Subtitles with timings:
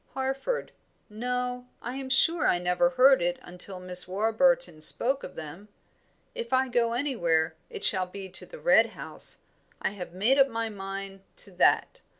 [0.15, 0.71] Harford
[1.11, 5.67] no, I am sure I never heard it until Miss Warburton spoke of them.
[6.33, 9.37] If I go anywhere it shall be to the Red House
[9.79, 12.01] I have made up my mind to that.